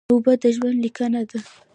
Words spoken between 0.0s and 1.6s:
اوبه د ژوند لیکه ده